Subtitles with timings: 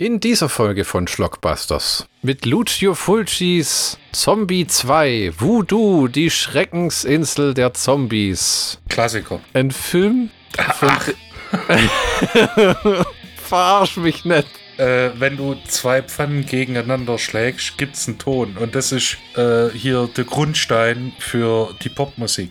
[0.00, 8.78] In dieser Folge von Schlockbusters mit Lucio Fulcis Zombie 2 Voodoo, die Schreckensinsel der Zombies.
[8.88, 9.40] Klassiker.
[9.54, 10.30] Ein Film.
[10.56, 11.08] Ach,
[13.42, 14.46] Verarsch mich nicht.
[14.76, 18.56] äh, wenn du zwei Pfannen gegeneinander schlägst, gibt's einen Ton.
[18.56, 22.50] Und das ist äh, hier der Grundstein für die Popmusik.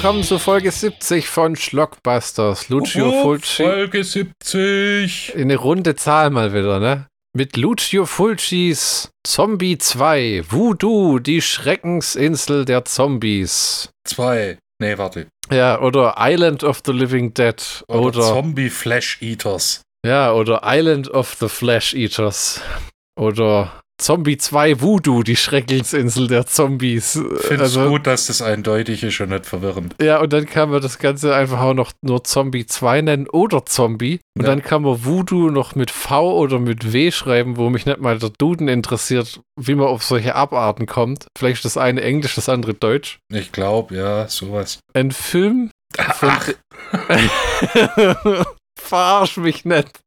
[0.00, 2.68] Willkommen zu Folge 70 von Schlockbusters.
[2.68, 3.64] Lucio Oh, Fulci.
[3.64, 5.34] Folge 70.
[5.36, 7.08] Eine runde Zahl mal wieder, ne?
[7.36, 13.90] Mit Lucio Fulcis Zombie 2 Voodoo, die Schreckensinsel der Zombies.
[14.04, 14.58] Zwei.
[14.80, 15.26] Nee, warte.
[15.50, 17.82] Ja, oder Island of the Living Dead.
[17.88, 19.82] Oder, Oder, Zombie Flash Eaters.
[20.06, 22.60] ja, oder Island of the Flesh Eaters.
[23.18, 27.20] Oder Zombie 2 Voodoo, die Schreckensinsel der Zombies.
[27.40, 29.96] Find's Also, gut, dass das eindeutig ist und nicht verwirrend.
[30.00, 33.66] Ja, und dann kann man das Ganze einfach auch noch nur Zombie 2 nennen oder
[33.66, 34.20] Zombie.
[34.36, 34.50] Und Ja.
[34.50, 38.18] dann kann man Voodoo noch mit V oder mit W schreiben, wo mich nicht mal
[38.18, 41.26] der Duden interessiert, wie man auf solche Abarten kommt.
[41.36, 43.18] Vielleicht das eine Englisch, das andere Deutsch.
[43.32, 44.78] Ich glaube, ja, sowas.
[44.94, 45.70] Ein Film.
[45.96, 46.22] Ach,
[48.80, 49.98] Verarsch mich nicht.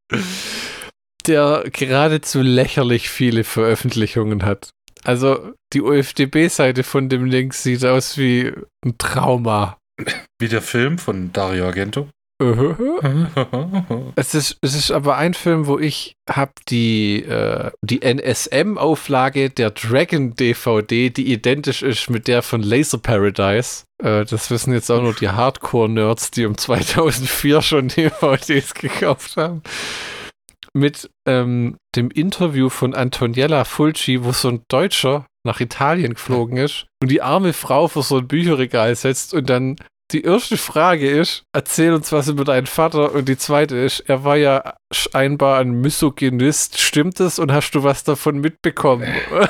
[1.27, 4.71] Der geradezu lächerlich viele Veröffentlichungen hat.
[5.03, 8.51] Also, die UFDB-Seite von dem Link sieht aus wie
[8.85, 9.77] ein Trauma.
[10.39, 12.07] wie der Film von Dario Argento.
[14.15, 19.69] Es ist, es ist aber ein Film, wo ich habe die, äh, die NSM-Auflage der
[19.69, 23.83] Dragon-DVD, die identisch ist mit der von Laser Paradise.
[24.03, 29.61] Äh, das wissen jetzt auch nur die Hardcore-Nerds, die um 2004 schon DVDs gekauft haben.
[30.73, 36.85] Mit ähm, dem Interview von Antoniella Fulci, wo so ein Deutscher nach Italien geflogen ist
[37.01, 39.75] und die arme Frau vor so ein Bücherregal setzt und dann
[40.11, 44.23] die erste Frage ist, erzähl uns was über deinen Vater und die zweite ist, er
[44.23, 49.07] war ja scheinbar ein Misogynist, stimmt es und hast du was davon mitbekommen?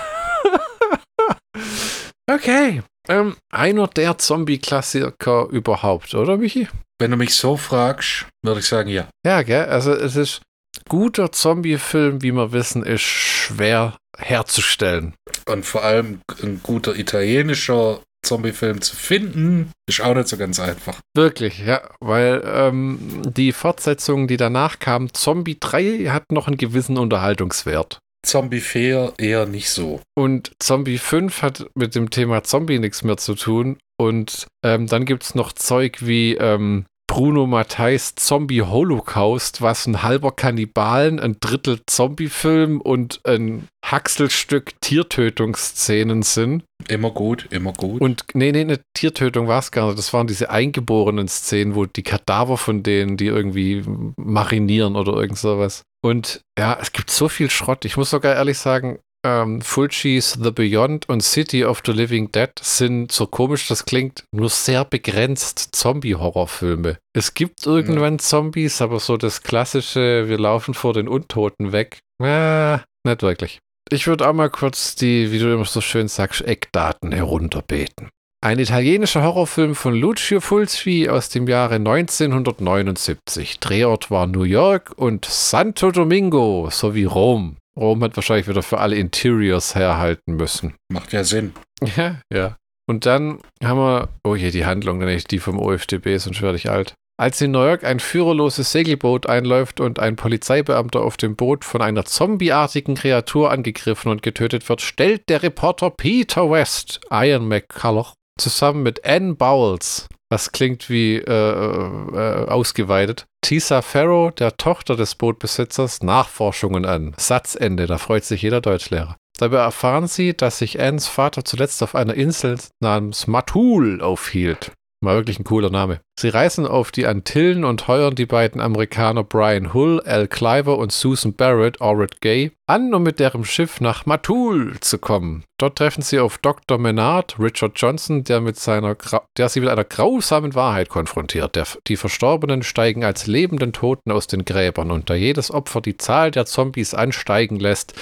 [2.31, 6.67] okay, ähm, einer der Zombie-Klassiker überhaupt, oder Michi?
[6.99, 9.07] Wenn du mich so fragst, würde ich sagen, ja.
[9.25, 10.41] Ja, gell, also es ist
[10.89, 15.13] guter Zombie-Film, wie wir wissen, ist schwer herzustellen.
[15.47, 20.99] Und vor allem ein guter italienischer Zombie-Film zu finden, ist auch nicht so ganz einfach.
[21.15, 26.97] Wirklich, ja, weil ähm, die Fortsetzung, die danach kam, Zombie 3, hat noch einen gewissen
[26.97, 27.99] Unterhaltungswert.
[28.23, 30.01] Zombie 4 eher nicht so.
[30.15, 33.77] Und Zombie 5 hat mit dem Thema Zombie nichts mehr zu tun.
[33.99, 40.01] Und ähm, dann gibt es noch Zeug wie ähm, Bruno Matthijs Zombie Holocaust, was ein
[40.01, 46.63] halber Kannibalen, ein Drittel Zombie-Film und ein Hackselstück Tiertötungsszenen sind.
[46.87, 47.99] Immer gut, immer gut.
[47.99, 49.97] Und nee, nee, eine Tiertötung war es gar nicht.
[49.97, 53.83] Das waren diese eingeborenen Szenen, wo die Kadaver von denen, die irgendwie
[54.15, 55.81] marinieren oder irgend sowas.
[56.01, 57.83] Und ja, es gibt so viel Schrott.
[57.83, 62.51] Ich muss sogar ehrlich sagen, ähm, Fulci's The Beyond und City of the Living Dead
[62.59, 66.97] sind, so komisch das klingt, nur sehr begrenzt Zombie-Horrorfilme.
[67.13, 72.77] Es gibt irgendwann Zombies, aber so das klassische, wir laufen vor den Untoten weg, äh,
[73.05, 73.59] nicht wirklich.
[73.89, 78.09] Ich würde auch mal kurz die, wie du immer so schön sagst, Eckdaten herunterbeten.
[78.43, 83.59] Ein italienischer Horrorfilm von Lucio Fulci aus dem Jahre 1979.
[83.59, 87.57] Drehort war New York und Santo Domingo sowie Rom.
[87.77, 90.75] Rom hat wahrscheinlich wieder für alle Interiors herhalten müssen.
[90.91, 91.53] Macht ja Sinn.
[91.95, 92.57] Ja, ja.
[92.87, 96.69] Und dann haben wir, oh je, die Handlung, nicht die vom OFDB, sonst werde ich
[96.69, 96.93] alt.
[97.17, 101.81] Als in New York ein führerloses Segelboot einläuft und ein Polizeibeamter auf dem Boot von
[101.81, 108.81] einer zombieartigen Kreatur angegriffen und getötet wird, stellt der Reporter Peter West, Ian McCulloch, zusammen
[108.81, 116.03] mit Ann Bowles, das klingt wie äh, äh, ausgeweitet, Tisa Farrow, der Tochter des Bootbesitzers,
[116.03, 117.13] Nachforschungen an.
[117.17, 119.17] Satzende, da freut sich jeder Deutschlehrer.
[119.37, 124.71] Dabei erfahren sie, dass sich Anns Vater zuletzt auf einer Insel namens Matul aufhielt.
[125.03, 125.99] Mal wirklich ein cooler Name.
[126.19, 130.91] Sie reisen auf die Antillen und heuern die beiden Amerikaner Brian Hull, Al Cliver und
[130.91, 135.43] Susan Barrett, Orrit Gay, an, um mit deren Schiff nach Matul zu kommen.
[135.57, 136.77] Dort treffen sie auf Dr.
[136.77, 138.95] Menard, Richard Johnson, der, mit seiner,
[139.37, 141.55] der sie mit einer grausamen Wahrheit konfrontiert.
[141.55, 145.97] Der, die Verstorbenen steigen als lebenden Toten aus den Gräbern und da jedes Opfer die
[145.97, 147.95] Zahl der Zombies ansteigen lässt,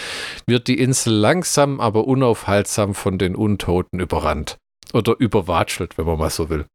[0.47, 4.57] wird die Insel langsam, aber unaufhaltsam von den Untoten überrannt.
[4.93, 6.65] Oder überwatschelt, wenn man mal so will.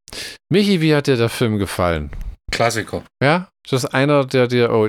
[0.51, 2.11] Michi, wie hat dir der Film gefallen?
[2.51, 3.03] Klassiker.
[3.23, 3.49] Ja?
[3.65, 4.89] Ist das einer, der dir oh,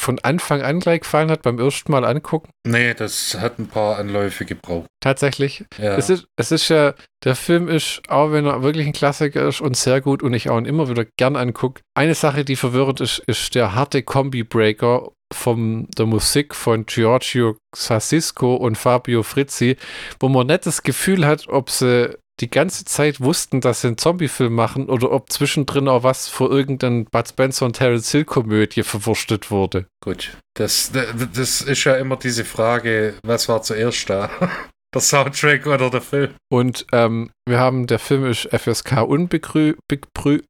[0.00, 2.48] von Anfang an gleich gefallen hat, beim ersten Mal angucken?
[2.64, 4.86] Nee, das hat ein paar Anläufe gebraucht.
[5.00, 5.64] Tatsächlich.
[5.78, 5.96] Ja.
[5.96, 6.94] Es, ist, es ist ja,
[7.24, 10.48] der Film ist, auch wenn er wirklich ein Klassiker ist und sehr gut und ich
[10.48, 15.10] auch ihn immer wieder gern angucke, eine Sache, die verwirrend ist, ist der harte Kombi-Breaker
[15.32, 19.76] von der Musik von Giorgio Sassisco und Fabio Frizzi,
[20.20, 23.98] wo man nicht das Gefühl hat, ob sie die ganze Zeit wussten, dass sie einen
[23.98, 29.50] Zombie-Film machen oder ob zwischendrin auch was für irgendeinen Bud Spencer und Terence Hill-Komödie verwurstet
[29.50, 29.86] wurde.
[30.02, 30.36] Gut.
[30.54, 34.30] Das, das ist ja immer diese Frage, was war zuerst da?
[34.94, 36.34] Der Soundtrack oder der Film?
[36.50, 40.42] Und ähm, wir haben, der Film ist FSK, unbegrü begrü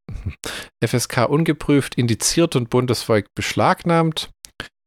[0.84, 4.31] FSK ungeprüft, indiziert und bundesweit beschlagnahmt.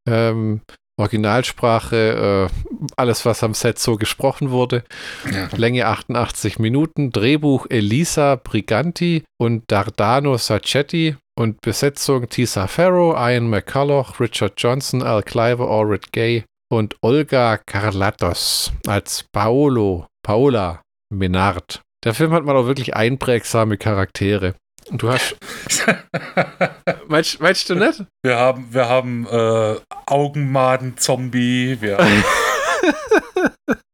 [0.06, 0.60] Ähm,
[0.98, 4.84] Originalsprache, äh, alles, was am Set so gesprochen wurde.
[5.32, 5.50] Ja.
[5.56, 7.12] Länge 88 Minuten.
[7.12, 11.16] Drehbuch Elisa Briganti und Dardano Sacchetti.
[11.38, 18.72] Und Besetzung Tisa Farrow, Ian McCulloch, Richard Johnson, Al Cliver, Orrit Gay und Olga Carlatos
[18.88, 20.82] als Paolo, Paola
[21.14, 21.82] Menard.
[22.06, 24.56] Der Film hat mal auch wirklich einprägsame Charaktere.
[24.90, 25.36] Und du hast.
[27.08, 28.04] meinst, meinst du nicht?
[28.24, 32.24] Wir haben, wir haben äh, Augenmaden-Zombie, wir haben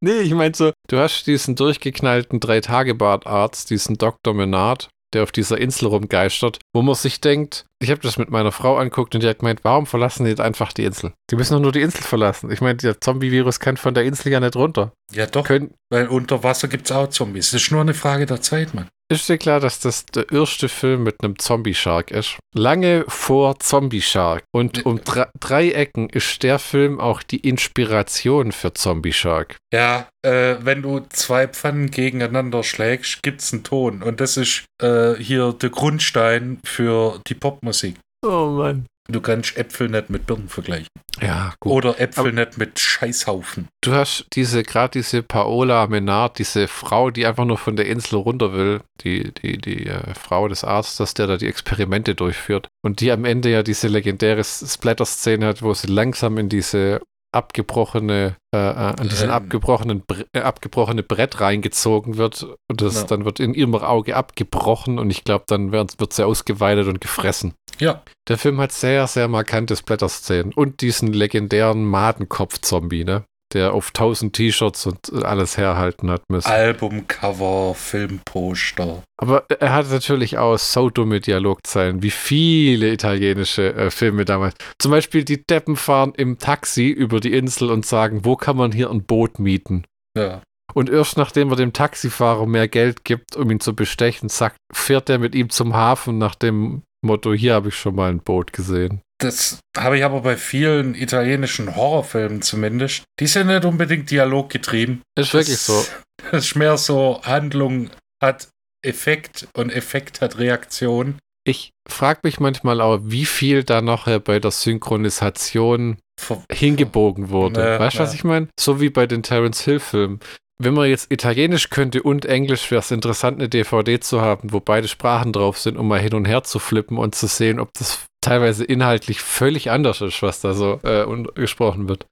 [0.03, 4.33] Nee, ich meine so, du hast diesen durchgeknallten Drei-Tage-Bart-Arzt, diesen Dr.
[4.33, 8.51] Menard, der auf dieser Insel rumgeistert, wo man sich denkt, ich habe das mit meiner
[8.51, 11.13] Frau anguckt und die hat gemeint, warum verlassen die jetzt einfach die Insel?
[11.29, 12.51] Die müssen doch nur die Insel verlassen.
[12.51, 14.91] Ich meine, der Zombie-Virus kann von der Insel ja nicht runter.
[15.11, 17.51] Ja, doch, Können, weil unter Wasser gibt es auch Zombies.
[17.51, 18.88] Das ist nur eine Frage der Zeit, Mann.
[19.11, 22.37] Ist dir klar, dass das der erste Film mit einem Zombie-Shark ist?
[22.55, 24.43] Lange vor Zombie-Shark.
[24.51, 29.57] Und um drei, drei Ecken ist der Film auch die Inspiration für Zombie-Shark.
[29.73, 34.01] Ja, äh, wenn du zwei Pfannen gegeneinander schlägst, gibt's einen Ton.
[34.01, 37.95] Und das ist äh, hier der Grundstein für die Popmusik.
[38.25, 38.85] Oh Mann.
[39.07, 40.88] Du kannst Äpfel nicht mit Birnen vergleichen.
[41.19, 41.71] Ja, gut.
[41.71, 43.68] Oder Äpfel nicht mit Scheißhaufen.
[43.81, 48.18] Du hast diese, gerade diese Paola Menard, diese Frau, die einfach nur von der Insel
[48.18, 52.69] runter will, die, die, die äh, Frau des Arztes, der da die Experimente durchführt.
[52.81, 58.35] Und die am Ende ja diese legendäre Splatter-Szene hat, wo sie langsam in diese abgebrochene,
[58.53, 58.61] äh, äh,
[58.99, 59.35] an diesen Ähm.
[59.35, 62.43] abgebrochenen, Bre äh, abgebrochene Brett reingezogen wird.
[62.69, 63.03] Und das Ja.
[63.03, 67.53] dann wird in ihrem Auge abgebrochen und ich glaube, dann wird, sie ausgeweitet und gefressen.
[67.79, 73.23] Ja, Der Film hat sehr, sehr markante Splatter-Szenen und diesen legendären Madenkopf-Zombie, ne?
[73.53, 76.50] Der auf tausend T-Shirts und alles herhalten hat müssen.
[76.50, 79.03] Albumcover, Filmposter.
[79.18, 84.56] Aber er hat natürlich auch so dumme Dialogzeilen, wie viele italienische äh, Filme damals.
[84.80, 88.71] Zum Beispiel die Deppen fahren im Taxi über die Insel und sagen, wo kann man
[88.71, 89.86] hier ein Boot mieten?
[90.18, 90.42] Ja.
[90.74, 95.09] Und erst nachdem er dem Taxifahrer mehr Geld gibt, um ihn zu bestechen, sagt, fährt
[95.09, 98.53] er mit ihm zum Hafen nach dem Motto, hier habe ich schon mal ein Boot
[98.53, 99.01] gesehen.
[99.21, 103.03] Das habe ich aber bei vielen italienischen Horrorfilmen zumindest.
[103.19, 105.03] Die sind nicht unbedingt dialoggetrieben.
[105.18, 105.85] Ist wirklich so.
[106.31, 107.89] Das ist mehr so, Handlung
[108.21, 108.50] hat
[108.83, 111.19] Effekt und Effekt hat Reaktion.
[111.44, 117.62] Ich frage mich manchmal auch, wie viel da nachher bei der Synchronisation Ver hingebogen wurde.
[117.62, 118.47] Ja, weißt du, was ich meine?
[118.59, 120.19] So wie bei den Terence Hill-Filmen.
[120.59, 124.59] Wenn man jetzt Italienisch könnte und Englisch, wäre es interessant, eine DVD zu haben, wo
[124.59, 127.74] beide Sprachen drauf sind, um mal hin und her zu flippen und zu sehen, ob
[127.74, 132.06] das teilweise inhaltlich völlig anders ist, was da so äh, gesprochen wird.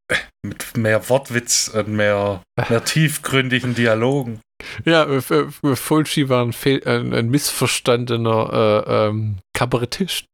[0.46, 4.42] mit mehr Wortwitz und mehr, mehr tiefgründigen Dialogen.
[4.86, 10.26] Ja, äh, F- Fulci war ein, fehl- ein, ein missverstandener äh, ähm, Kabarettist.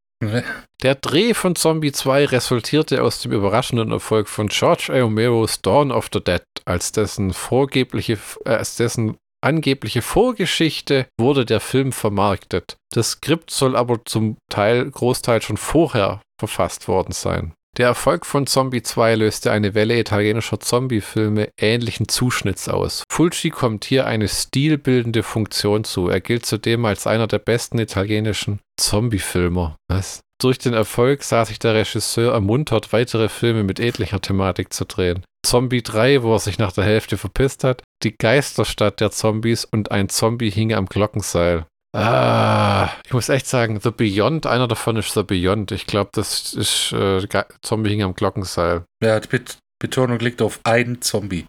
[0.82, 5.02] Der Dreh von Zombie 2 resultierte aus dem überraschenden Erfolg von George A.
[5.02, 11.60] Romero's Dawn of the Dead, als dessen vorgebliche, äh, als dessen angebliche Vorgeschichte wurde der
[11.60, 12.78] Film vermarktet.
[12.92, 17.54] Das Skript soll aber zum Teil, Großteil schon vorher verfasst worden sein.
[17.78, 23.04] Der Erfolg von Zombie 2 löste eine Welle italienischer Zombie-Filme ähnlichen Zuschnitts aus.
[23.12, 26.08] Fulci kommt hier eine stilbildende Funktion zu.
[26.08, 29.76] Er gilt zudem als einer der besten italienischen Zombie-Filmer.
[29.90, 30.22] Was?
[30.42, 35.24] Durch den Erfolg sah sich der Regisseur ermuntert, weitere Filme mit ähnlicher Thematik zu drehen.
[35.46, 39.92] Zombie 3, wo er sich nach der Hälfte verpisst hat, die Geisterstadt der Zombies und
[39.92, 41.66] ein Zombie hing am Glockenseil.
[41.96, 45.72] Ah, ich muss echt sagen, The Beyond, einer davon ist The Beyond.
[45.72, 47.26] Ich glaube, das ist äh,
[47.62, 48.84] Zombie hing am Glockenseil.
[49.02, 51.46] Ja, Bet Betonung liegt auf ein Zombie.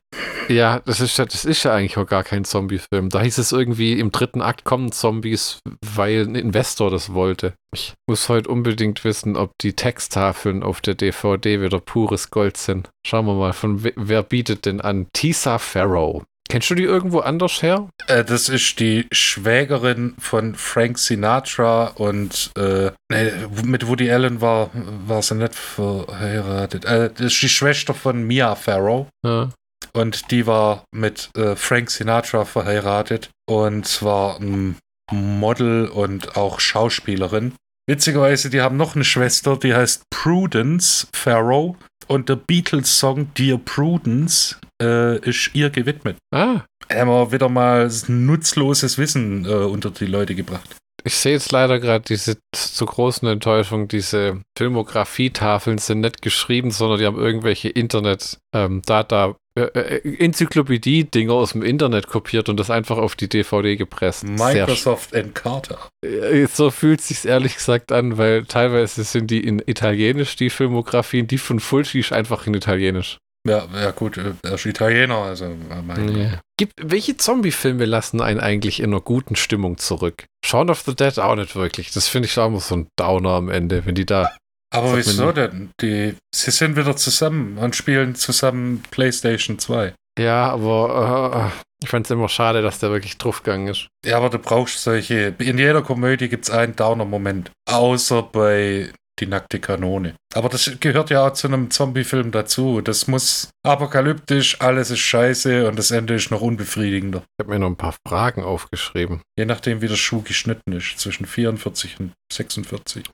[0.48, 3.08] Ja, das ist ja, das ist ja eigentlich auch gar kein Zombie-Film.
[3.08, 7.54] Da hieß es irgendwie, im dritten Akt kommen Zombies, weil ein Investor das wollte.
[7.74, 12.90] Ich muss heute unbedingt wissen, ob die Texttafeln auf der DVD wieder pures Gold sind.
[13.06, 15.06] Schauen wir mal, von we wer bietet denn an?
[15.14, 16.22] Tisa Farrow.
[16.48, 17.88] Kennst du die irgendwo anders her?
[18.06, 23.32] Äh, das ist die Schwägerin von Frank Sinatra und äh, nee,
[23.64, 24.70] mit Woody Allen war,
[25.06, 26.84] war sie nicht verheiratet.
[26.84, 29.08] Äh, das ist die Schwester von Mia Farrow.
[29.24, 29.50] Ja.
[29.92, 34.76] Und die war mit äh, Frank Sinatra verheiratet und zwar ein
[35.10, 37.54] Model und auch Schauspielerin.
[37.88, 41.76] Witzigerweise, die haben noch eine Schwester, die heißt Prudence Farrow
[42.08, 46.16] und der Beatles-Song Dear Prudence äh, ist ihr gewidmet.
[46.34, 50.76] Ah, Haben wir wieder mal nutzloses Wissen äh, unter die Leute gebracht.
[51.04, 56.98] ich sehe jetzt leider gerade diese zur großen Enttäuschung, diese Filmografietafeln sind nicht geschrieben, sondern
[56.98, 62.70] die haben irgendwelche Internet, ähm, Data, äh, äh, Enzyklopädie-Dinger aus dem Internet kopiert und das
[62.70, 64.24] einfach auf die DVD gepresst.
[64.24, 65.78] Microsoft Encarta.
[66.04, 71.26] Äh, So fühlt sich's ehrlich gesagt an, weil teilweise sind die in Italienisch, die Filmografien,
[71.26, 73.18] die von Fulci ist einfach in Italienisch.
[73.48, 78.40] Ja, ja gut, äh, er ist Italiener, also äh, mein Gibt, welche Zombie-Filme lassen einen
[78.40, 80.24] eigentlich in einer guten Stimmung zurück?
[80.44, 81.90] Shaun of the Dead auch nicht wirklich.
[81.90, 84.34] Das finde ich auch immer so ein Downer am Ende, wenn die da.
[84.74, 85.70] Aber wieso denn?
[85.80, 89.94] Die, sie sind wieder zusammen und spielen zusammen PlayStation 2.
[90.18, 93.88] Ja, aber äh, ich fand es immer schade, dass der wirklich draufgegangen ist.
[94.04, 95.34] Ja, aber du brauchst solche.
[95.38, 97.50] In jeder Komödie gibt es einen Downer-Moment.
[97.70, 100.14] Außer bei Die nackte Kanone.
[100.34, 102.82] Aber das gehört ja auch zu einem Zombie-Film dazu.
[102.82, 107.20] Das muss apokalyptisch, alles ist scheiße und das Ende ist noch unbefriedigender.
[107.20, 109.22] Ich habe mir noch ein paar Fragen aufgeschrieben.
[109.38, 110.98] Je nachdem, wie der Schuh geschnitten ist.
[110.98, 113.04] Zwischen 44 und 46.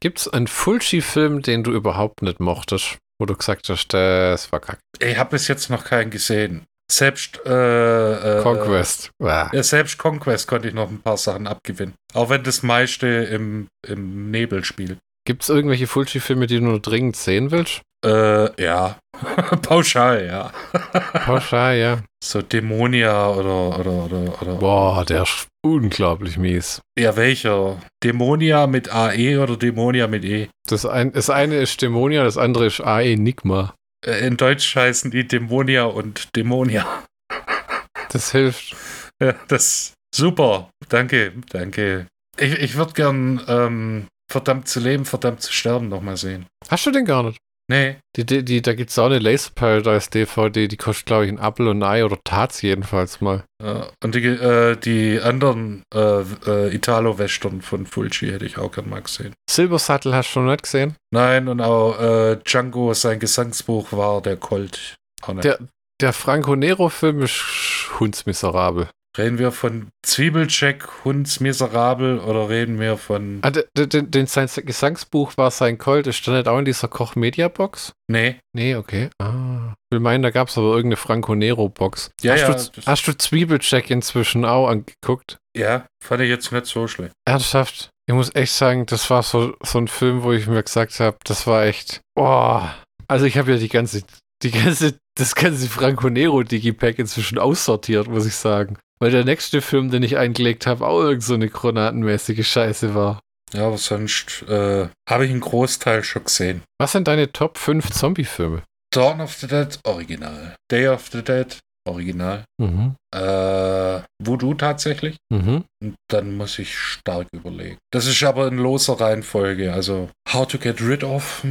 [0.00, 2.98] Gibt es einen Fulci-Film, den du überhaupt nicht mochtest?
[3.18, 4.78] Wo du gesagt hast, das war kacke.
[5.00, 6.64] Ich habe bis jetzt noch keinen gesehen.
[6.90, 9.10] Selbst äh, äh, Conquest.
[9.22, 11.94] Ja, selbst Conquest konnte ich noch ein paar Sachen abgewinnen.
[12.14, 14.98] Auch wenn das meiste im, im Nebel spielt.
[15.28, 17.82] Gibt es irgendwelche Fulci-Filme, die du nur dringend sehen willst?
[18.02, 18.98] Äh, ja.
[19.62, 20.50] Pauschal, ja.
[21.26, 21.98] Pauschal, ja.
[22.24, 24.54] So Dämonia oder, oder, oder, oder.
[24.54, 26.80] Boah, der ist unglaublich mies.
[26.98, 27.78] Ja, welcher?
[28.02, 30.48] Dämonia mit AE oder Dämonia mit E?
[30.66, 33.74] Das, ein, das eine ist Dämonia, das andere ist A Enigma.
[34.06, 36.86] Äh, in Deutsch heißen die Dämonia und Dämonia.
[38.10, 38.74] Das hilft.
[39.22, 40.70] Ja, das super.
[40.88, 42.06] Danke, danke.
[42.38, 46.46] Ich, ich würde gern ähm, verdammt zu leben, verdammt zu sterben nochmal sehen.
[46.68, 47.38] Hast du den gar nicht?
[47.70, 51.26] Nee, Die, die, die, da gibt es auch eine Laser Paradise DVD, die kostet, glaube
[51.26, 53.44] ich, ein Apfel und ein Ei oder Tats jedenfalls mal.
[53.62, 58.88] äh, und die, äh, die anderen äh, äh, Italo-Western von Fulci hätte ich auch gern
[58.88, 59.34] mal gesehen.
[59.50, 60.96] Silbersattel hast du noch nicht gesehen?
[61.12, 64.96] Nein, und auch äh, Django, sein Gesangsbuch war der Colt.
[65.42, 65.58] Der,
[66.00, 68.88] der Franco Nero-Film ist hundsmiserabel.
[69.18, 73.40] Reden wir von Zwiebelcheck, Hundsmiserabel oder reden wir von.
[73.42, 77.92] Ah, den, den, sein Gesangsbuch war sein Colt, der nicht auch in dieser Koch-Media-Box?
[78.08, 79.10] Nee, Nee, okay.
[79.20, 79.74] Ah.
[79.90, 82.10] Ich will meinen, da gab es aber irgendeine Franco Nero-Box.
[82.22, 85.38] Ja, hast, ja, du, das- hast du Zwiebelcheck inzwischen auch angeguckt?
[85.56, 87.12] ja, fand ich jetzt nicht so schlecht.
[87.26, 87.90] Ernsthaft?
[88.06, 91.16] Ich muss echt sagen, das war so, so ein Film, wo ich mir gesagt habe,
[91.24, 92.00] das war echt.
[92.14, 92.74] Boah.
[93.08, 94.02] Also ich habe ja die ganze,
[94.42, 98.78] die ganze, das ganze Franco Nero Digipack inzwischen aussortiert, muss ich sagen.
[99.00, 103.20] Weil der nächste Film, den ich eingelegt habe, auch irgend so eine granatenmäßige Scheiße war.
[103.52, 106.62] Ja, aber sonst äh, habe ich einen Großteil schon gesehen.
[106.78, 108.62] Was sind deine Top 5 Zombie-Filme?
[108.92, 110.56] Dawn of the Dead, Original.
[110.70, 112.44] Day of the Dead, Original.
[112.60, 112.96] Mhm.
[113.14, 115.16] Äh, Voodoo tatsächlich.
[115.32, 115.64] Mhm.
[115.82, 117.78] Und dann muss ich stark überlegen.
[117.92, 119.72] Das ist aber in loser Reihenfolge.
[119.72, 121.44] Also, How to Get Rid of.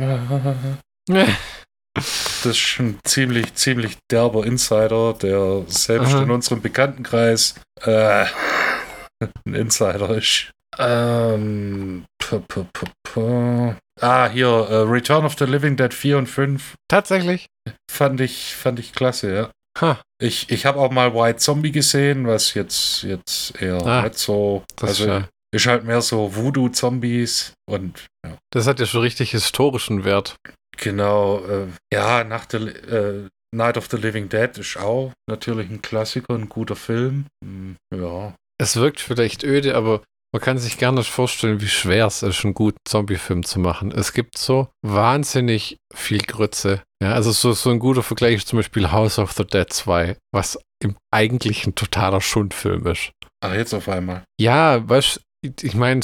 [1.98, 6.24] Das ist schon ziemlich, ziemlich derber Insider, der selbst Aha.
[6.24, 8.26] in unserem Bekanntenkreis äh,
[9.46, 10.52] ein Insider ist.
[10.78, 12.66] Ähm, p -p
[13.08, 17.48] -p ah, hier, äh, Return of the Living Dead 4 und 5 Tatsächlich?
[17.90, 19.50] fand ich, fand ich klasse, ja.
[19.82, 24.18] Ha, Ich, ich habe auch mal White Zombie gesehen, was jetzt, jetzt eher Ah, nicht
[24.18, 24.64] so.
[24.76, 28.38] das also ist ja, ist halt mehr so Voodoo-Zombies und ja.
[28.52, 30.36] das hat ja schon richtig historischen Wert.
[30.78, 35.82] Genau, äh, ja, nach der äh, Night of the Living Dead ist auch natürlich ein
[35.82, 37.26] Klassiker, ein guter Film.
[37.44, 38.34] Hm, ja.
[38.62, 40.02] Es wirkt vielleicht öde, aber
[40.34, 43.92] man kann sich gar nicht vorstellen, wie schwer es ist, einen guten Zombie-Film zu machen.
[43.92, 46.84] Es gibt so wahnsinnig viel Grütze.
[47.02, 50.18] Ja, also so, so ein guter Vergleich ist zum Beispiel House of the Dead 2,
[50.34, 53.12] was im eigentlich ein totaler Schundfilm ist.
[53.44, 54.24] Ach, jetzt auf einmal.
[54.40, 56.02] Ja, weißt ich- ich meine,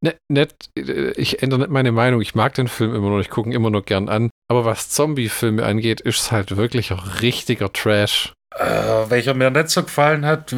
[0.00, 2.20] nicht, nicht, äh, ich ändere nicht meine Meinung.
[2.20, 4.30] Ich mag den Film immer noch, ich gucke ihn immer noch gern an.
[4.48, 8.32] Aber was Zombie-Filme angeht, ist es halt wirklich auch richtiger Trash.
[8.56, 10.54] Äh, welcher mir nicht so gefallen hat,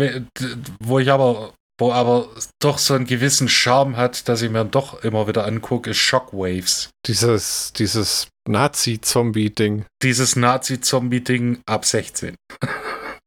[0.78, 2.28] wo ich aber, wo aber
[2.60, 6.90] doch so einen gewissen Charme hat, dass ich mir doch immer wieder angucke, ist Shockwaves.
[7.06, 9.86] Dieses, dieses Nazi-Zombie-Ding.
[10.02, 12.36] Dieses Nazi-Zombie-Ding ab 16.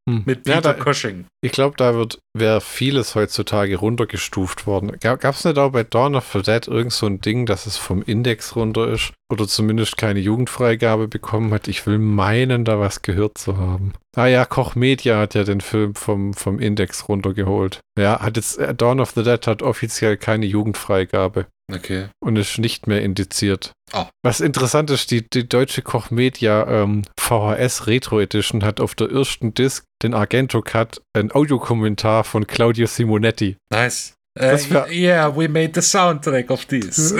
[0.08, 0.22] Hm.
[0.26, 1.24] Mit Ja, Peter da- Cushing.
[1.42, 4.92] Ich glaube, da wird wäre vieles heutzutage runtergestuft worden.
[5.00, 7.76] Gab es nicht auch bei Dawn of the Dead irgend so ein Ding, dass es
[7.78, 11.68] vom Index runter ist oder zumindest keine Jugendfreigabe bekommen hat?
[11.68, 13.94] Ich will meinen, da was gehört zu haben.
[14.16, 17.80] Ah ja, Koch Media hat ja den Film vom, vom Index runtergeholt.
[17.98, 22.08] Ja, hat jetzt äh, Dawn of the Dead hat offiziell keine Jugendfreigabe Okay.
[22.20, 23.72] und ist nicht mehr indiziert.
[23.92, 24.06] Ah.
[24.22, 29.10] Was interessant ist, die, die deutsche Koch Media ähm, VHS Retro Edition hat auf der
[29.10, 33.56] ersten Disc den Argento Cut ein Audiokommentar von Claudio Simonetti.
[33.70, 34.14] Nice.
[34.36, 37.14] Das Uh, yeah, we made the soundtrack of this.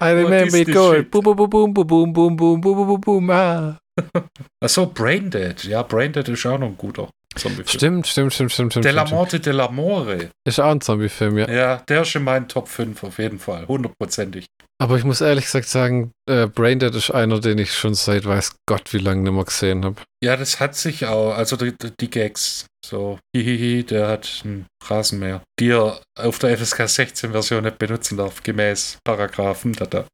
[0.00, 1.10] I remember it going shit?
[1.10, 3.76] boom boom boom boom boom boom boom boom boom boom ah.
[4.62, 5.64] Achso, Braindead.
[5.64, 7.68] Ja, Braindead ist auch noch ein guter Zombie-Film.
[7.68, 8.84] Stimmt, stimmt, stimmt, stimmt, stimmt.
[8.84, 9.04] De la.
[9.04, 10.30] Morte de l'Amore.
[10.46, 11.50] Ist auch ein Zombie-Film, ja.
[11.50, 13.66] Ja, der ist in meinen Top 5 auf jeden Fall.
[13.68, 14.46] Hundertprozentig.
[14.78, 18.56] Aber ich muss ehrlich gesagt sagen, äh, Braindead ist einer, den ich schon seit weiß
[18.68, 19.96] Gott wie lange nicht mehr gesehen habe.
[20.22, 25.42] Ja, das hat sich auch, also die, die Gags, so, hihihi, der hat einen Rasenmäher,
[25.58, 29.72] die er auf der FSK 16 Version nicht benutzen darf, gemäß Paragraphen.
[29.72, 30.04] Da, da.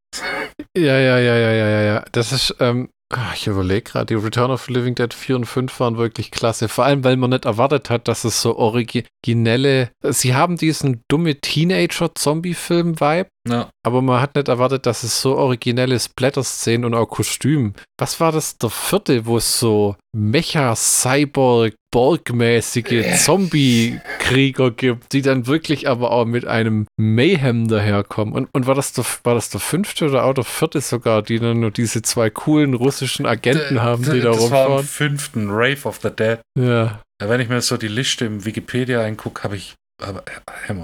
[0.77, 2.05] Ja, ja, ja, ja, ja, ja, ja.
[2.13, 5.45] Das ist, ähm, ah, ich überlege gerade, die Return of the Living Dead 4 und
[5.47, 6.69] 5 waren wirklich klasse.
[6.69, 9.91] Vor allem, weil man nicht erwartet hat, dass es so originelle.
[10.03, 15.99] Sie haben diesen dumme Teenager-Zombie-Film-Vibe, Ja, aber man hat nicht erwartet, dass es so originelle
[15.99, 17.75] Splatter-Szenen und auch Kostüm.
[17.99, 23.17] Was war das, der vierte, wo es so Mecha-Cyborg, Borg-mäßige.
[23.25, 28.35] Zombie-Krieger gibt, die dann wirklich aber auch mit einem Mayhem daherkommen.
[28.35, 31.39] Und, und war, das der, war das der fünfte oder auch der vierte sogar, die
[31.39, 34.87] dann nur diese zwei coolen russischen Agenten haben, die da das war rumfahren?
[34.87, 36.39] fünften Rave of the Dead.
[36.59, 37.01] Ja.
[37.23, 40.23] Wenn ich mir so die Liste im Wikipedia angucke, habe ich aber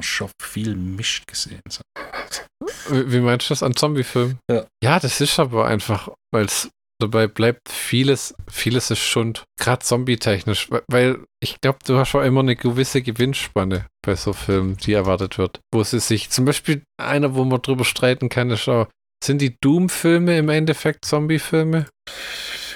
[0.03, 1.61] schon viel Mist gesehen.
[2.91, 4.39] Wie, wie meinst du das an Zombie-Film?
[4.51, 4.65] Ja.
[4.85, 9.45] ja, das ist aber einfach, weil es dabei bleibt, vieles, vieles ist Schund.
[9.59, 14.33] Gerade zombie-technisch, we- weil ich glaube, du hast schon immer eine gewisse Gewinnspanne bei so
[14.33, 15.61] Filmen, die erwartet wird.
[15.73, 18.89] Wo sie sich, zum Beispiel einer, wo man drüber streiten kann, ist auch,
[19.25, 21.87] sind die Doom-Filme im Endeffekt Zombie-Filme?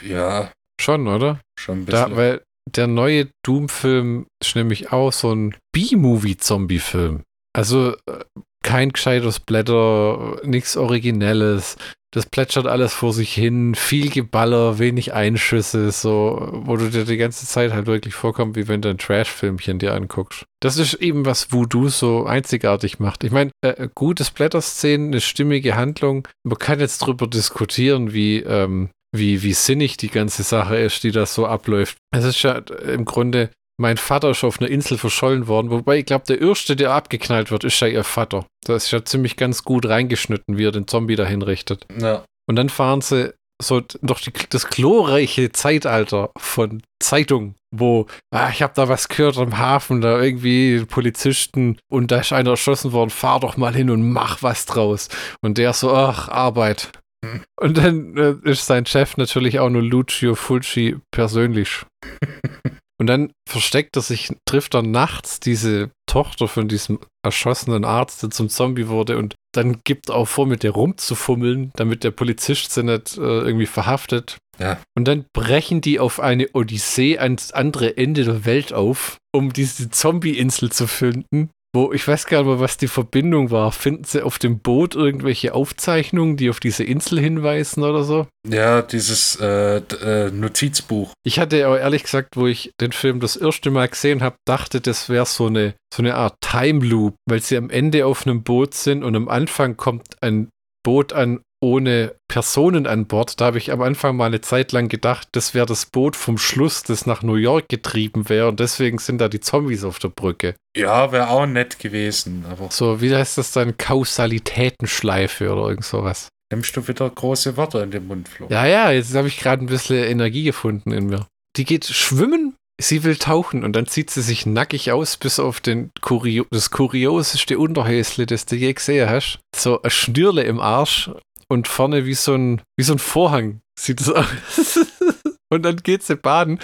[0.07, 0.50] Ja,
[0.81, 1.41] Schon, oder?
[1.59, 2.17] schon ein Da, bisschen.
[2.17, 7.23] weil der neue Doom-Film ist nämlich auch so ein B-Movie-Zombie-Film.
[7.55, 8.25] Also äh,
[8.64, 11.77] kein gescheites Blätter, nichts Originelles.
[12.12, 17.16] Das plätschert alles vor sich hin, viel Geballer, wenig Einschüsse, so, wo du dir die
[17.16, 20.44] ganze Zeit halt wirklich vorkommst, wie wenn du ein Trash-Filmchen dir anguckst.
[20.61, 23.25] Das ist eben, was Voodoo so einzigartig macht.
[23.25, 26.29] Ich meine, äh, gute Splatter-Szenen, eine stimmige Handlung.
[26.44, 31.12] Man kann jetzt drüber diskutieren, wie, ähm, wie, wie sinnig die ganze Sache ist, die
[31.12, 31.96] das so abläuft.
[32.14, 33.51] Es ist ja im Grunde,
[33.83, 37.51] mein Vater ist auf einer Insel verschollen worden, wobei ich glaube, der Erste, der abgeknallt
[37.51, 38.47] wird, ist ja ihr Vater.
[38.64, 41.85] Das ist ja ziemlich ganz gut reingeschnitten, wie er den Zombie dahin richtet.
[42.01, 42.25] ja.
[42.49, 48.62] Und dann fahren sie so durch die, das glorreiche Zeitalter von Zeitung, wo, ah, ich
[48.62, 53.11] habe da was gehört am Hafen, da irgendwie Polizisten und da ist einer erschossen worden,
[53.11, 55.09] fahr doch mal hin und mach was draus.
[55.40, 56.90] Und der so, ach, Arbeit.
[57.25, 57.42] Hm.
[57.61, 61.71] Und dann äh, ist sein Chef natürlich auch nur Lucio Fulci persönlich.
[63.03, 68.31] Und dann versteckt er sich, trifft er nachts diese Tochter von diesem erschossenen Arzt, der
[68.31, 72.71] zum Zombie wurde, und dann gibt er auch vor, mit der rumzufummeln, damit der Polizist
[72.73, 74.38] sie nicht äh, irgendwie verhaftet.
[74.61, 74.79] Ja.
[74.97, 79.91] Und dann brechen die auf eine Odyssee ans andere Ende der Welt auf, um diese
[79.91, 81.51] Zombie-Insel zu finden.
[81.75, 83.73] Wo ich weiß gar nicht mehr, was die Verbindung war.
[83.73, 88.27] Finden sie auf dem Boot irgendwelche Aufzeichnungen, die auf diese Insel hinweisen oder so?
[88.49, 91.13] ja, dieses äh, äh, Notizbuch.
[91.25, 94.81] Ich hatte aber ehrlich gesagt, wo ich den Film das erste Mal gesehen habe, dachte,
[94.81, 98.43] das wäre so eine, so eine Art Time Loop, weil sie am Ende auf einem
[98.43, 100.49] Boot sind und am Anfang kommt ein
[100.85, 103.40] Boot an ohne Personen an Bord.
[103.40, 106.37] Da habe ich am Anfang mal eine Zeit lang gedacht, das wäre das Boot vom
[106.38, 110.09] Schluss, das nach New York getrieben wäre und deswegen sind da die Zombies auf der
[110.09, 110.55] Brücke.
[110.77, 113.77] Ja, wäre auch nett gewesen, aber So, wie heißt das dann?
[113.77, 116.29] Kausalitätenschleife oder irgend sowas.
[116.53, 118.46] nimmst du wieder große Wörter in den Mund, Flo.
[118.51, 121.27] Ja, ja, jetzt habe ich gerade ein bisschen Energie gefunden in mir.
[121.57, 125.61] Die geht schwimmen, sie will tauchen und dann zieht sie sich nackig aus, bis auf
[125.61, 129.38] den Kurio das kurioseste Unterhäsle, das du je gesehen hast.
[129.55, 131.11] So ein Schnürle im Arsch
[131.53, 134.81] und vorne wie so ein, wie so ein Vorhang sieht es aus.
[135.53, 136.59] und dann geht sie baden,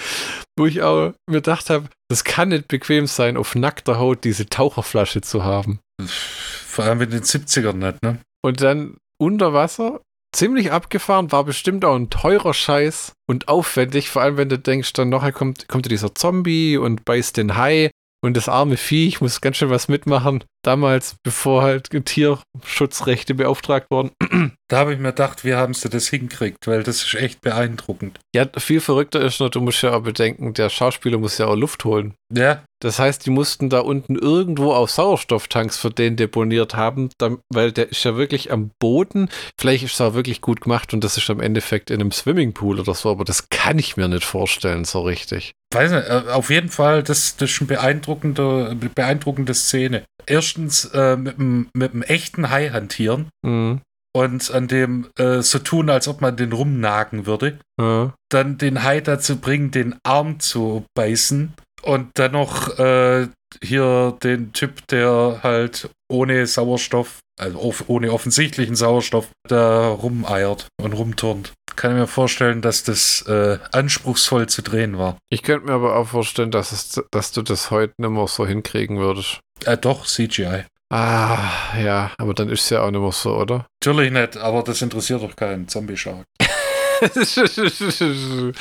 [0.57, 4.47] wo ich auch mir gedacht habe, das kann nicht bequem sein, auf nackter Haut diese
[4.47, 5.79] Taucherflasche zu haben.
[6.01, 8.19] Vor allem in den 70ern nicht, ne?
[8.41, 10.01] Und dann unter Wasser,
[10.35, 14.93] ziemlich abgefahren, war bestimmt auch ein teurer Scheiß und aufwendig, vor allem wenn du denkst,
[14.93, 19.41] dann nachher kommt, kommt dieser Zombie und beißt den Hai und das arme Viech muss
[19.41, 20.43] ganz schön was mitmachen.
[20.63, 24.11] Damals, bevor halt Tierschutzrechte beauftragt wurden.
[24.71, 28.19] Da habe ich mir gedacht, wie haben sie das hingekriegt, weil das ist echt beeindruckend.
[28.35, 31.55] Ja, viel verrückter ist noch, du musst ja auch bedenken, der Schauspieler muss ja auch
[31.55, 32.13] Luft holen.
[32.31, 37.09] Ja, Das heißt, die mussten da unten irgendwo auch Sauerstofftanks für den deponiert haben,
[37.51, 39.29] weil der ist ja wirklich am Boden.
[39.59, 42.79] Vielleicht ist es auch wirklich gut gemacht und das ist am Endeffekt in einem Swimmingpool
[42.79, 45.51] oder so, aber das kann ich mir nicht vorstellen so richtig.
[45.73, 50.03] weiß nicht, äh, auf jeden Fall, das, das ist eine beeindruckende, beeindruckende Szene.
[50.49, 53.81] Erstens äh, mit, einem, echten Hai hantieren Mhm.
[54.15, 57.59] und an dem äh, so tun, als ob man den rumnagen würde.
[57.79, 58.13] Ja.
[58.31, 63.27] Dann den Hai dazu bringen, den Arm zu beißen und dann noch äh,
[63.63, 71.53] hier den Typ, der halt ohne Sauerstoff, also ohne offensichtlichen Sauerstoff, da rumeiert und rumturnt.
[71.79, 75.17] Kann ich mir vorstellen, dass das äh, anspruchsvoll zu drehen war.
[75.29, 78.45] Ich könnte mir aber auch vorstellen, dass, es, dass du das heute nicht mehr so
[78.45, 79.39] hinkriegen würdest.
[79.63, 80.65] Äh, doch, CGI.
[80.91, 81.37] Ah,
[81.81, 83.65] ja, aber dann ist es ja auch nicht mehr so, oder?
[83.81, 86.25] Natürlich nicht, aber das interessiert doch keinen Zombie-Shark.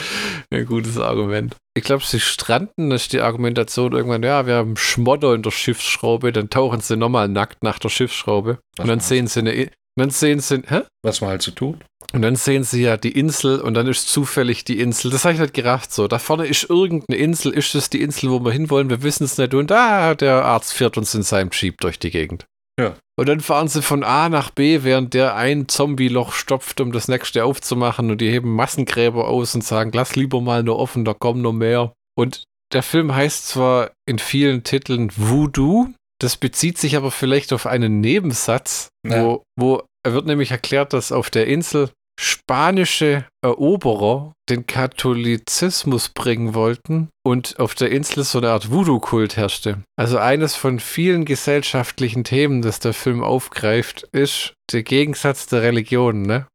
[0.52, 1.56] Ein gutes Argument.
[1.76, 6.30] Ich glaube, sie stranden, ist die Argumentation irgendwann, ja, wir haben Schmodder in der Schiffsschraube,
[6.30, 8.60] dann tauchen sie nochmal nackt nach der Schiffsschraube.
[8.76, 10.82] Was Und dann sehen sie eine, dann sehen sie, hä?
[11.02, 11.78] Was man halt so tut.
[12.14, 15.10] Und dann sehen sie ja die Insel und dann ist zufällig die Insel.
[15.10, 16.08] Das habe ich nicht gerafft so.
[16.08, 17.52] Da vorne ist irgendeine Insel.
[17.52, 18.88] Ist das die Insel, wo wir hinwollen?
[18.88, 19.52] Wir wissen es nicht.
[19.52, 22.46] Und da, der Arzt fährt uns in seinem Jeep durch die Gegend.
[22.80, 22.94] Ja.
[23.18, 27.08] Und dann fahren sie von A nach B, während der ein Zombie-Loch stopft, um das
[27.08, 28.10] nächste aufzumachen.
[28.10, 31.52] Und die heben Massengräber aus und sagen, lass lieber mal nur offen, da kommen noch
[31.52, 31.92] mehr.
[32.16, 35.88] Und der Film heißt zwar in vielen Titeln Voodoo,
[36.20, 39.24] das bezieht sich aber vielleicht auf einen Nebensatz, Ja.
[39.24, 46.54] wo, wo er wird nämlich erklärt, dass auf der Insel spanische Eroberer den Katholizismus bringen
[46.54, 49.78] wollten und auf der Insel so eine Art Voodoo-Kult herrschte.
[49.96, 56.22] Also eines von vielen gesellschaftlichen Themen, das der Film aufgreift, ist der Gegensatz der Religionen,
[56.22, 56.46] ne?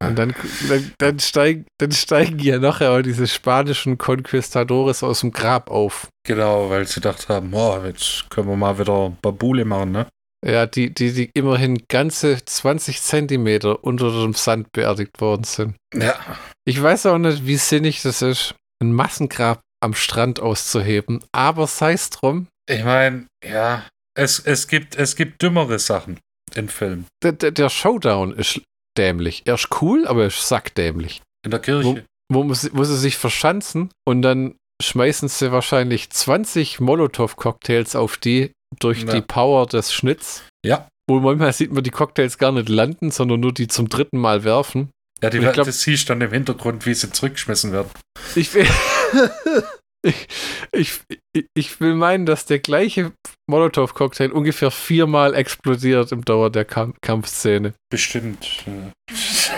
[0.00, 0.34] Und dann,
[0.68, 6.08] dann, dann, steigen, dann steigen ja nachher diese spanischen Conquistadores aus dem Grab auf.
[6.24, 10.06] Genau, weil sie gedacht haben, oh, jetzt können wir mal wieder Babule machen, ne?
[10.46, 15.76] Ja, die, die, die immerhin ganze 20 Zentimeter unter dem Sand beerdigt worden sind.
[15.94, 16.14] Ja,
[16.64, 21.92] Ich weiß auch nicht, wie sinnig das ist, ein Massengrab am Strand auszuheben, aber sei
[21.92, 26.20] es drum, ich meine, ja, es, es, gibt, es gibt dümmere Sachen
[26.54, 27.06] im Film.
[27.22, 28.60] der, der, der Showdown ist
[28.98, 29.42] dämlich.
[29.46, 31.22] Er ist cool, aber er ist sackdämlich.
[31.44, 32.04] In der Kirche.
[32.30, 38.52] Wo, muss, wo sie sich verschanzen und dann schmeißen sie wahrscheinlich 20 Molotow-Cocktails auf die
[38.78, 39.12] durch Ja.
[39.14, 40.42] die Power des Schnitts.
[40.64, 40.88] Ja.
[41.08, 44.44] Wo manchmal sieht man die Cocktails gar nicht landen, sondern nur die zum dritten Mal
[44.44, 44.90] werfen.
[45.22, 47.88] Ja, die, glaub- das siehst dann im Hintergrund, wie sie zurückgeschmissen werden.
[48.36, 48.66] Ich will,
[50.72, 51.00] ich,
[51.54, 53.12] ich, will meinen, dass der gleiche
[53.50, 57.74] Molotow-Cocktail ungefähr viermal explodiert im Dauer der Kamp Kampfszene.
[57.90, 58.64] Bestimmt.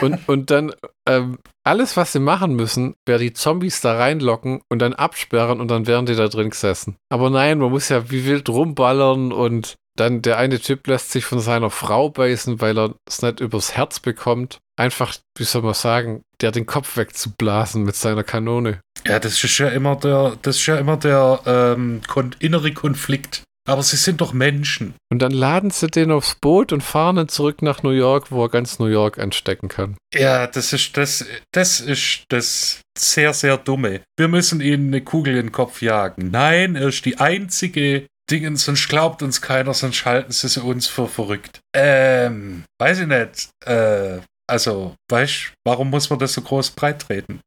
[0.01, 0.73] Und, und dann
[1.07, 5.69] ähm, alles, was sie machen müssen, wäre die Zombies da reinlocken und dann absperren und
[5.69, 6.97] dann wären die da drin gesessen.
[7.11, 11.25] Aber nein, man muss ja wie wild rumballern und dann der eine Typ lässt sich
[11.25, 14.59] von seiner Frau beißen, weil er es nicht übers Herz bekommt.
[14.77, 18.81] Einfach, wie soll man sagen, der den Kopf wegzublasen mit seiner Kanone.
[19.07, 23.43] Ja, das ist ja immer der, das ist ja immer der ähm, kon innere Konflikt.
[23.69, 24.95] Aber sie sind doch Menschen.
[25.13, 28.45] Und dann laden sie den aufs Boot und fahren ihn zurück nach New York, wo
[28.45, 29.97] er ganz New York anstecken kann.
[30.15, 34.01] Ja, das ist das, das ist das sehr, sehr dumme.
[34.17, 36.31] Wir müssen ihnen eine Kugel in den Kopf jagen.
[36.31, 40.87] Nein, er ist die einzige Dingen, sonst glaubt uns keiner, sonst halten sie sie uns
[40.87, 41.61] für verrückt.
[41.75, 43.51] Ähm, weiß ich nicht.
[43.67, 47.41] Äh, also, weißt warum muss man das so groß breit treten?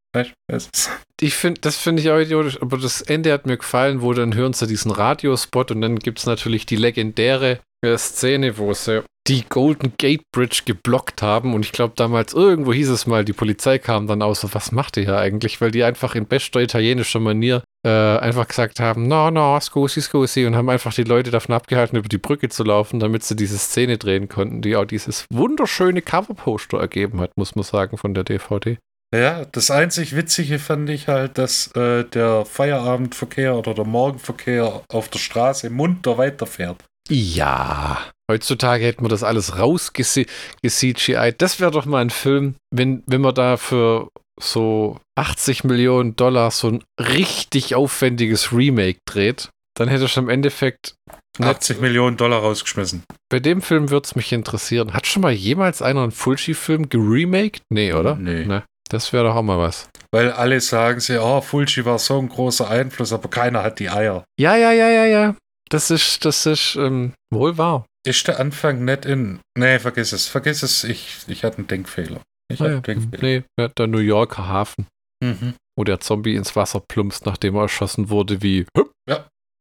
[1.21, 4.35] Ich finde, das finde ich auch idiotisch, aber das Ende hat mir gefallen, wo dann
[4.35, 9.03] hören sie diesen Radiospot und dann gibt es natürlich die legendäre äh, Szene, wo sie
[9.27, 13.31] die Golden Gate Bridge geblockt haben und ich glaube damals irgendwo hieß es mal, die
[13.31, 15.61] Polizei kam dann aus, was macht ihr hier eigentlich?
[15.61, 20.45] Weil die einfach in bester italienischer Manier äh, einfach gesagt haben, no, no, scusi, scusi
[20.45, 23.57] und haben einfach die Leute davon abgehalten, über die Brücke zu laufen, damit sie diese
[23.57, 28.25] Szene drehen konnten, die auch dieses wunderschöne Coverposter ergeben hat, muss man sagen, von der
[28.25, 28.77] DVD.
[29.13, 35.07] Ja, das einzig Witzige fand ich halt, dass äh, der Feierabendverkehr oder der Morgenverkehr auf
[35.09, 36.83] der Straße munter weiterfährt.
[37.09, 37.99] Ja.
[38.31, 41.33] Heutzutage hätten wir das alles rausge-CGI.
[41.37, 44.09] Das wäre doch mal ein Film, wenn, wenn man da für
[44.41, 49.49] so 80 Millionen Dollar so ein richtig aufwendiges Remake dreht.
[49.77, 50.95] Dann hätte ich im Endeffekt.
[51.39, 53.03] 80 Millionen Dollar rausgeschmissen.
[53.29, 54.93] Bei dem Film würde es mich interessieren.
[54.93, 57.61] Hat schon mal jemals einer einen Fulci-Film geremaked?
[57.69, 58.15] Nee, oder?
[58.15, 58.45] Nee.
[58.45, 58.63] Ne.
[58.89, 59.89] Das wäre doch auch mal was.
[60.11, 63.89] Weil alle sagen sie, oh, Fulci war so ein großer Einfluss, aber keiner hat die
[63.89, 64.23] Eier.
[64.39, 65.35] Ja, ja, ja, ja, ja.
[65.69, 67.85] Das ist, das ist ähm, wohl wahr.
[68.05, 69.39] Ist der Anfang nicht in.
[69.57, 70.27] Nee, vergiss es.
[70.27, 70.83] Vergiss es.
[70.83, 72.21] Ich, ich hatte einen Denkfehler.
[72.51, 72.73] Ich hatte Ah, ja.
[72.75, 73.23] einen Denkfehler.
[73.23, 74.85] Nee, ja, der New Yorker Hafen,
[75.23, 75.55] Mhm.
[75.77, 78.65] wo der Zombie ins Wasser plumpst, nachdem er erschossen wurde, wie.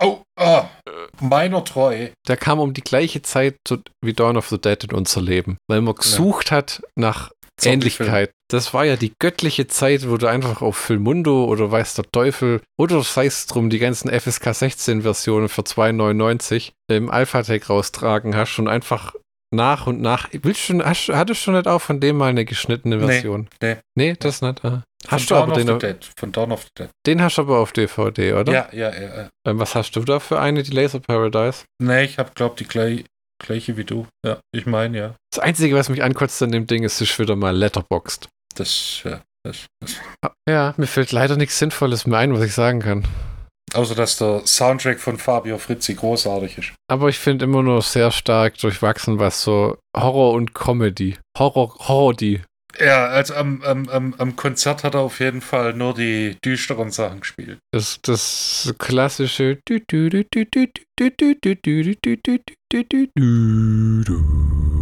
[0.05, 0.69] Oh, ah,
[1.21, 2.09] meiner treu.
[2.27, 3.55] Der kam um die gleiche Zeit
[4.05, 7.31] wie Dawn of the Dead in unser Leben, weil man gesucht hat nach.
[7.65, 8.31] Ähnlichkeit.
[8.49, 12.61] Das war ja die göttliche Zeit, wo du einfach auf Filmundo oder weiß der Teufel
[12.79, 18.59] oder sei es drum die ganzen FSK 16 Versionen für 2,99 im Alpha-Tech raustragen hast
[18.59, 19.15] und einfach
[19.55, 20.29] nach und nach.
[20.33, 23.49] Willst du, hast, hattest du nicht auch von dem mal eine geschnittene Nee, Version?
[23.63, 23.77] nee.
[23.95, 24.65] Nee, das nicht.
[24.65, 24.83] Ah.
[25.09, 26.11] Hast du Von aber Dawn den, of the Dead.
[26.17, 26.91] Von Dawn of the Dead.
[27.07, 28.53] den hast du aber auf DVD, oder?
[28.53, 29.17] Ja, ja, ja.
[29.17, 29.29] ja.
[29.47, 31.65] Ähm, was hast du da für eine, die Laser Paradise?
[31.81, 33.05] Nee, ich habe, glaub die gleich,
[33.43, 34.07] gleiche wie du.
[34.25, 35.15] Ja, ich meine, ja.
[35.31, 38.29] Das Einzige, was mich ankotzt an dem Ding, ist, ist wieder mal Letterboxd.
[38.55, 39.21] Das, ja.
[39.45, 39.97] Das, das.
[40.49, 43.05] Ja, mir fällt leider nichts Sinnvolles mehr ein, was ich sagen kann.
[43.75, 46.73] Außer, dass der Soundtrack von Fabio Frizzi großartig ist.
[46.91, 51.17] Aber ich finde immer nur sehr stark durchwachsen, was so Horror und Comedy.
[51.39, 52.43] Horror, Horror die.
[52.79, 57.21] Ja, also am, am, am, Konzert hat er auf jeden Fall nur die düsteren Sachen
[57.21, 57.59] gespielt.
[57.73, 59.59] Das, das klassische.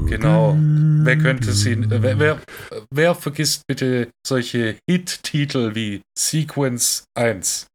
[0.06, 0.56] Genau.
[0.58, 1.72] Wer könnte sie.
[1.72, 2.40] äh, Wer, wer,
[2.90, 7.66] wer vergisst bitte solche Hit-Titel wie Sequence 1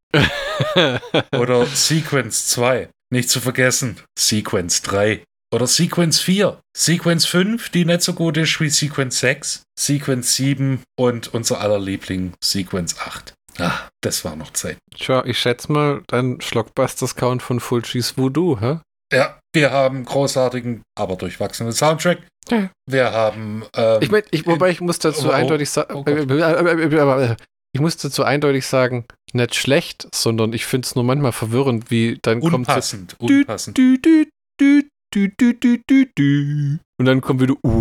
[1.37, 2.89] oder Sequence 2?
[3.11, 5.23] Nicht zu vergessen, Sequence 3
[5.55, 10.81] oder Sequence 4, Sequence 5, die nicht so gut ist wie Sequence 6, Sequence 7
[10.99, 13.33] und unser aller Liebling Sequence 8.
[13.57, 14.77] Ah, das war noch Zeit.
[14.95, 18.79] Tja, ich schätze mal, dein Schlockbusters-Count von Fulcis Voodoo, hä?
[19.13, 22.19] Ja, wir haben großartigen, aber durchwachsenen Soundtrack.
[22.49, 22.69] Ja.
[22.87, 23.63] Wir haben.
[23.75, 27.37] Ähm, Ich meine, ich, wobei ich muss dazu Oh, oh, eindeutig oh sagen, Gott.
[27.73, 32.19] ich muss dazu eindeutig sagen, nicht schlecht, sondern ich finde es nur manchmal verwirrend, wie
[32.21, 33.77] dann kommt unpassend, unpassend.
[33.77, 34.25] dü, dü,
[34.59, 34.83] dü,
[35.15, 36.79] dü, dü, dü, dü, dü.
[36.99, 37.71] und dann kommt wieder uh,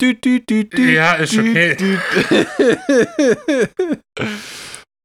[0.00, 1.78] dü, dü, dü, dü, Ja, ist dü, okay.
[1.78, 1.98] dü.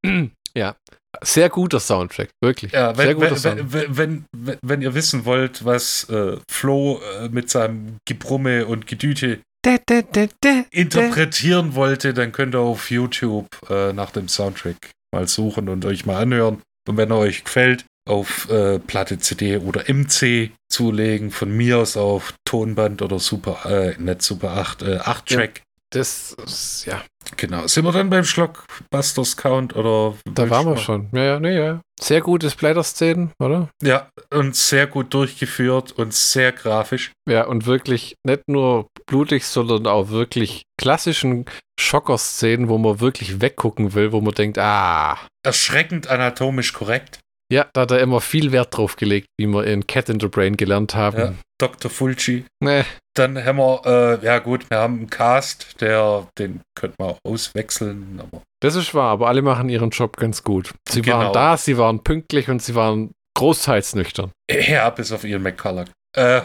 [0.54, 0.76] ja,
[1.22, 2.72] sehr guter Soundtrack, wirklich.
[2.72, 3.72] Ja, sehr wenn, guter wenn, Soundtrack.
[3.72, 8.86] wenn, wenn, wenn, wenn ihr wissen wollt, was äh, Flo äh, mit seinem Gebrumme und
[8.86, 10.02] Gedüte da, da,
[10.40, 14.76] da, interpretieren wollte, dann könnt ihr auf YouTube äh, nach dem Soundtrack
[15.12, 16.62] mal suchen und euch mal anhören.
[16.88, 21.96] Und wenn er euch gefällt, auf äh, Platte CD oder MC zulegen, von mir aus
[21.96, 25.62] auf Tonband oder Super, äh, nicht Super 8, äh, 8-Track.
[25.90, 27.02] Das, ist- ja,
[27.36, 27.66] Genau.
[27.66, 30.14] Sind wir dann beim Schlockbusters Count oder?
[30.32, 31.08] da waren wir schon.
[31.12, 31.80] Ja, ja, nee, ja.
[32.00, 33.68] Sehr gute Splatter-Szenen, oder?
[33.82, 37.12] Ja, und sehr gut durchgeführt und sehr grafisch.
[37.28, 41.44] Ja, und wirklich nicht nur blutig, sondern auch wirklich klassischen
[41.78, 45.18] Schocker-Szenen, wo man wirklich weggucken will, wo man denkt, ah.
[45.44, 47.20] Erschreckend anatomisch korrekt.
[47.50, 50.28] Ja, da hat er immer viel Wert drauf gelegt, wie wir in Cat in the
[50.28, 51.18] Brain gelernt haben.
[51.18, 51.34] Ja.
[51.60, 51.90] Dr.
[51.90, 52.44] Fulci.
[52.62, 52.84] Nee,
[53.16, 53.80] Dann haben wir,
[54.20, 58.20] äh, ja gut, wir haben einen Cast, der, den könnte man auch auswechseln,
[58.60, 60.72] das ist wahr, aber alle machen ihren Job ganz gut.
[60.88, 61.18] Sie Genau.
[61.18, 64.30] waren da, sie waren pünktlich und sie waren großteils nüchtern.
[64.50, 65.86] ja, bis auf Ian McCulloch.
[66.16, 66.42] Äh,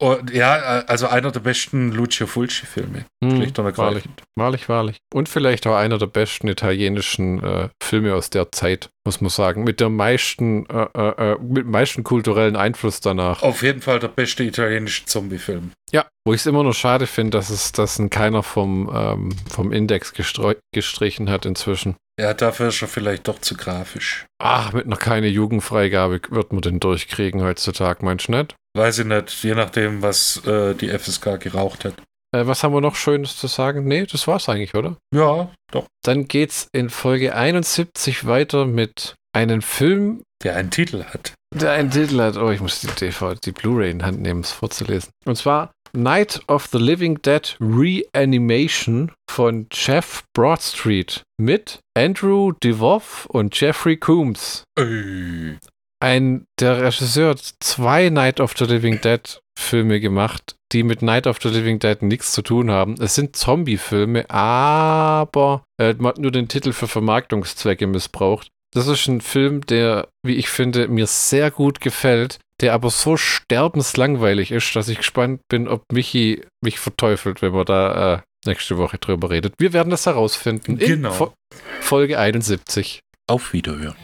[0.00, 3.04] und ja, äh, also einer der besten Lucio Fulci-Filme.
[3.22, 4.22] Hm, Schlicht und wahrlich, ergreifend.
[4.34, 4.96] wahrlich, wahrlich.
[5.12, 9.62] Und vielleicht auch einer der besten italienischen äh, Filme aus der Zeit, muss man sagen.
[9.62, 13.42] Mit der meisten, äh, äh, äh, mit dem meisten kulturellen Einfluss danach.
[13.42, 15.72] Auf jeden Fall der beste italienische Zombie-Film.
[15.92, 19.36] Ja, wo ich es immer noch schade finde, dass es dass ihn keiner vom, ähm,
[19.50, 21.96] vom Index gestrichen hat inzwischen.
[22.18, 24.26] Ja, dafür ist er vielleicht doch zu grafisch.
[24.38, 28.56] Ach, mit noch keine Jugendfreigabe wird man den durchkriegen heutzutage, meinst du nicht?
[28.76, 31.94] Weiß ich nicht, je nachdem, was äh, die FSK geraucht hat.
[32.32, 33.84] Äh, was haben wir noch Schönes zu sagen?
[33.86, 34.96] Nee, das war's eigentlich, oder?
[35.14, 35.86] Ja, doch.
[36.04, 41.34] Dann geht's in Folge 71 weiter mit einem Film, Der einen Titel hat.
[41.54, 42.36] der einen Titel hat.
[42.36, 45.10] Oh, ich muss die DVD, die Blu-ray in Hand nehmen, um es vorzulesen.
[45.24, 53.58] Und zwar Night of the Living Dead Reanimation von Jeff Broadstreet mit Andrew DeVoff und
[53.60, 54.62] Jeffrey Coombs.
[54.78, 55.54] Äh,
[56.02, 61.26] Ein, der Regisseur hat zwei Night of the Living Dead Filme gemacht, die mit Night
[61.26, 62.94] of the Living Dead nichts zu tun haben.
[63.00, 68.48] Es sind Zombie-Filme, aber äh, man hat nur den Titel für Vermarktungszwecke missbraucht.
[68.72, 73.16] Das ist ein Film, der, wie ich finde, mir sehr gut gefällt, der aber so
[73.16, 78.78] sterbenslangweilig ist, dass ich gespannt bin, ob Michi mich verteufelt, wenn man da äh, nächste
[78.78, 79.54] Woche drüber redet.
[79.58, 81.10] Wir werden das herausfinden in Genau.
[81.10, 81.32] Fo
[81.80, 83.00] Folge 71.
[83.28, 83.96] auf Wiederhören.